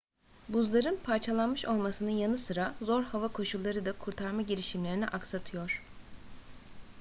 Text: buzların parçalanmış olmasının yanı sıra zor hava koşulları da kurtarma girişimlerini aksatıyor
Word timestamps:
buzların 0.49 0.95
parçalanmış 1.03 1.65
olmasının 1.65 2.09
yanı 2.09 2.37
sıra 2.37 2.75
zor 2.81 3.03
hava 3.03 3.27
koşulları 3.27 3.85
da 3.85 3.91
kurtarma 3.91 4.41
girişimlerini 4.41 5.07
aksatıyor 5.07 5.83